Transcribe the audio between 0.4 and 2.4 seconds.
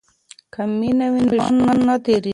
که مینه وي نو ژوند تیریږي.